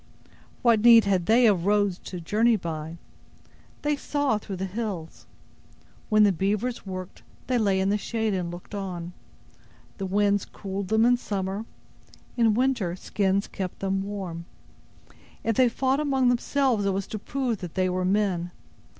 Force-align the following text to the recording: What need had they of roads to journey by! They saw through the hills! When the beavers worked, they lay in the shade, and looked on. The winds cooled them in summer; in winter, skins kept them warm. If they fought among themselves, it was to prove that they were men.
What 0.63 0.81
need 0.81 1.05
had 1.05 1.27
they 1.27 1.45
of 1.45 1.67
roads 1.67 1.99
to 2.05 2.19
journey 2.19 2.55
by! 2.55 2.97
They 3.83 3.95
saw 3.95 4.39
through 4.39 4.55
the 4.55 4.65
hills! 4.65 5.27
When 6.09 6.23
the 6.23 6.31
beavers 6.31 6.87
worked, 6.87 7.21
they 7.45 7.59
lay 7.59 7.79
in 7.79 7.89
the 7.89 7.99
shade, 7.99 8.33
and 8.33 8.49
looked 8.49 8.73
on. 8.73 9.13
The 9.99 10.07
winds 10.07 10.43
cooled 10.43 10.87
them 10.87 11.05
in 11.05 11.17
summer; 11.17 11.65
in 12.35 12.55
winter, 12.55 12.95
skins 12.95 13.45
kept 13.47 13.77
them 13.77 14.01
warm. 14.01 14.45
If 15.43 15.55
they 15.55 15.69
fought 15.69 15.99
among 15.99 16.29
themselves, 16.29 16.83
it 16.85 16.93
was 16.93 17.05
to 17.05 17.19
prove 17.19 17.59
that 17.59 17.75
they 17.75 17.87
were 17.87 18.03
men. 18.03 18.49